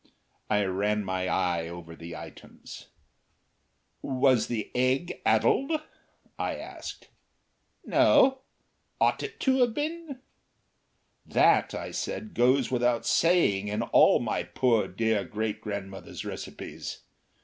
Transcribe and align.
I 0.49 0.65
ran 0.65 1.03
my 1.05 1.27
eye 1.27 1.67
over 1.67 1.95
the 1.95 2.15
items. 2.15 2.87
"Was 4.01 4.47
the 4.47 4.71
egg 4.73 5.21
addled?" 5.27 5.73
I 6.39 6.55
asked. 6.55 7.09
"No. 7.85 8.39
Ought 8.99 9.21
it 9.21 9.39
to 9.41 9.59
have 9.59 9.75
been?" 9.75 10.19
"That," 11.23 11.75
I 11.75 11.91
said, 11.91 12.33
"goes 12.33 12.71
without 12.71 13.05
saying 13.05 13.67
in 13.67 13.83
all 13.83 14.19
my 14.19 14.41
poor 14.41 14.87
dear 14.87 15.23
great 15.23 15.61
grandmother's 15.61 16.25
recipes. 16.25 17.03